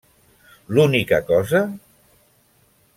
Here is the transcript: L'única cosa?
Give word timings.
L'única 0.77 1.21
cosa? 1.29 1.63